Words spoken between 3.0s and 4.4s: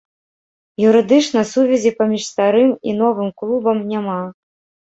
новым клубам няма.